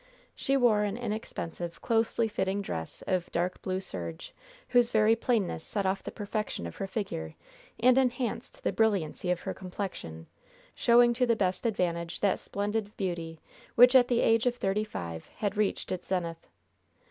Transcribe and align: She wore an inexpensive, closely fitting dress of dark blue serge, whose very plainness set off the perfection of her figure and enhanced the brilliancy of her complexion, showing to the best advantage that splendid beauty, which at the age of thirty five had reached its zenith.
She 0.33 0.57
wore 0.57 0.81
an 0.81 0.97
inexpensive, 0.97 1.79
closely 1.79 2.27
fitting 2.27 2.63
dress 2.63 3.03
of 3.05 3.31
dark 3.31 3.61
blue 3.61 3.79
serge, 3.79 4.33
whose 4.69 4.89
very 4.89 5.15
plainness 5.15 5.63
set 5.63 5.85
off 5.85 6.01
the 6.01 6.09
perfection 6.09 6.65
of 6.65 6.77
her 6.77 6.87
figure 6.87 7.35
and 7.79 7.99
enhanced 7.99 8.63
the 8.63 8.71
brilliancy 8.71 9.29
of 9.29 9.41
her 9.41 9.53
complexion, 9.53 10.25
showing 10.73 11.13
to 11.13 11.27
the 11.27 11.35
best 11.35 11.67
advantage 11.67 12.19
that 12.21 12.39
splendid 12.39 12.97
beauty, 12.97 13.41
which 13.75 13.93
at 13.95 14.07
the 14.07 14.21
age 14.21 14.47
of 14.47 14.55
thirty 14.55 14.83
five 14.83 15.27
had 15.35 15.55
reached 15.55 15.91
its 15.91 16.07
zenith. 16.07 16.47